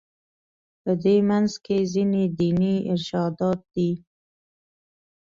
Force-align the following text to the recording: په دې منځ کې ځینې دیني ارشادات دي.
په 0.81 0.91
دې 1.03 1.15
منځ 1.29 1.51
کې 1.65 1.77
ځینې 1.93 2.23
دیني 2.39 2.75
ارشادات 2.93 3.59
دي. 3.73 3.91